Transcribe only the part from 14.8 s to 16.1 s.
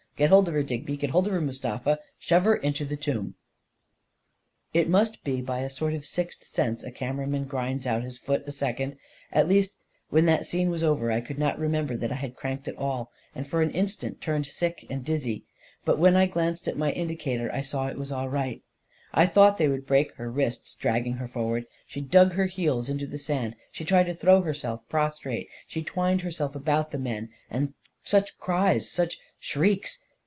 and dizzy; but